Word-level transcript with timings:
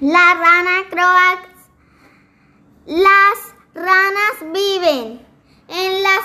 La 0.00 0.32
rana 0.34 0.88
croax. 0.90 1.48
Las 2.86 3.54
ranas 3.74 4.52
viven 4.52 5.26
en 5.66 6.02
las 6.04 6.22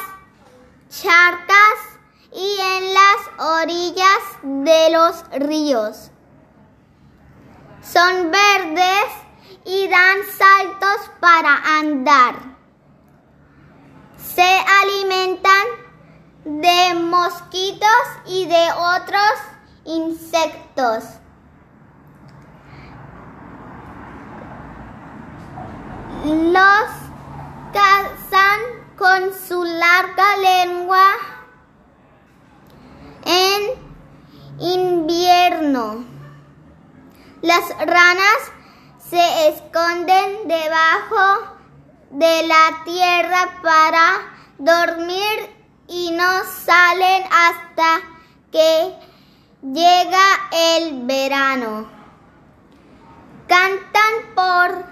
charcas 0.90 1.98
y 2.32 2.56
en 2.62 2.94
las 2.94 3.62
orillas 3.64 4.24
de 4.44 4.90
los 4.92 5.48
ríos. 5.48 6.12
Son 7.82 8.30
verdes 8.30 9.12
y 9.66 9.88
dan 9.88 10.20
saltos 10.38 11.10
para 11.20 11.56
andar. 11.80 12.36
Se 14.18 14.64
alimentan 14.82 15.68
de 16.46 16.94
mosquitos 16.94 17.90
y 18.28 18.46
de 18.46 18.72
otros 18.72 19.34
insectos. 19.86 21.23
Los 26.24 26.90
cazan 27.74 28.62
con 28.98 29.34
su 29.34 29.64
larga 29.64 30.38
lengua 30.38 31.06
en 33.26 33.62
invierno. 34.60 36.06
Las 37.42 37.70
ranas 37.86 38.52
se 39.10 39.50
esconden 39.50 40.48
debajo 40.48 41.58
de 42.12 42.48
la 42.48 42.84
tierra 42.86 43.60
para 43.62 44.22
dormir 44.58 45.50
y 45.88 46.12
no 46.12 46.44
salen 46.46 47.24
hasta 47.32 48.02
que 48.50 48.96
llega 49.62 50.26
el 50.52 51.06
verano 51.06 52.04
por 54.36 54.86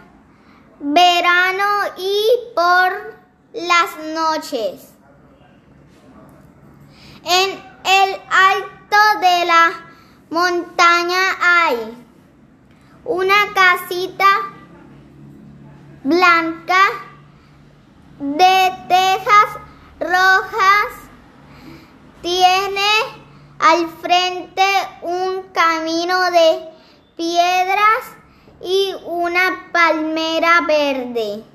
verano 0.79 1.66
y 1.98 2.26
por 2.55 3.16
las 3.54 3.98
noches. 4.13 4.94
En 7.24 7.52
el 7.52 8.21
alto 8.30 9.20
de 9.20 9.46
la 9.46 9.71
montaña 10.30 11.22
hay 11.41 11.98
una 13.05 13.54
casita 13.54 14.26
blanca 16.04 16.82
de 18.20 18.72
tejas 18.88 19.57
rojas. 19.99 20.88
Tiene 22.22 22.91
al 23.60 23.90
frente 24.02 24.63
un 25.02 25.44
camino 25.54 26.32
de 26.32 26.70
piedras 27.16 28.16
y 28.63 28.94
una 29.05 29.70
palmera 29.72 30.62
verde. 30.68 31.51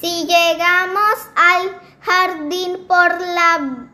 Si 0.00 0.26
llegamos 0.26 1.28
al 1.34 1.80
jardín 2.02 2.86
por 2.86 3.20
la 3.20 3.88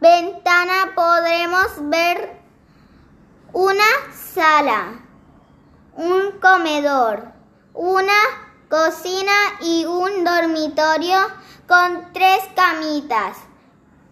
ventana 0.00 0.92
podremos 0.96 1.68
ver 1.82 2.40
una 3.52 4.12
sala, 4.12 5.00
un 5.94 6.32
comedor, 6.40 7.32
una 7.74 8.20
cocina 8.68 9.32
y 9.60 9.84
un 9.84 10.24
dormitorio 10.24 11.18
con 11.68 12.12
tres 12.12 12.40
camitas. 12.56 13.36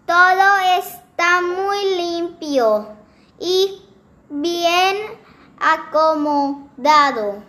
Todo 0.05 0.57
está 0.77 1.41
muy 1.41 1.95
limpio 1.95 2.95
y 3.39 3.83
bien 4.29 4.95
acomodado. 5.59 7.48